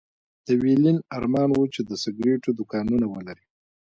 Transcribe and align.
د 0.47 0.49
ويلين 0.61 0.97
ارمان 1.17 1.49
و 1.53 1.61
چې 1.73 1.81
د 1.89 1.91
سګرېټو 2.03 2.49
دوکانونه 2.59 3.05
ولري. 3.13 3.45